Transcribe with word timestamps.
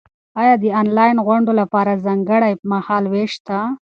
ایا 0.41 0.53
د 0.63 0.65
انلاین 0.81 1.17
غونډو 1.25 1.51
لپاره 1.61 2.01
ځانګړی 2.05 2.51
مهال 2.71 3.03
وېش 3.13 3.31
شته؟ 3.39 3.59